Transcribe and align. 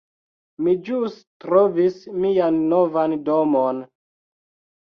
Mi 0.67 0.71
ĵus 0.87 1.19
trovis 1.43 1.99
mian 2.23 2.59
novan 2.73 3.15
domon 3.29 3.87